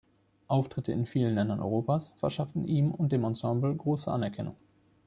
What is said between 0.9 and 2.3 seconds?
in vielen Ländern Europas